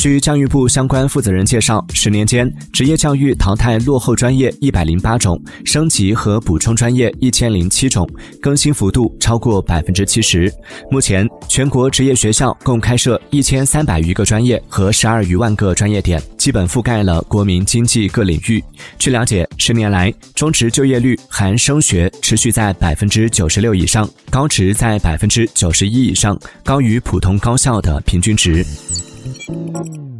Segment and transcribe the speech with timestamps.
[0.00, 8.08] 据教育部相关负责人介绍，十年间，职业教育淘汰落后专业一百零八种，升级和补充专业一千零七种，
[8.40, 10.50] 更新幅度超过百分之七十。
[10.90, 18.64] 目前，全国职业学校共开设一千三百余个专业和十二余万个专业点，基本覆盖了国民经济各领域。
[18.98, 28.64] 据了解，十年来，中职就业率含升学持续在百分之九十六以上，高职在百分之九十一以上，高于普通高校的平均值。
[29.22, 30.19] Thank you.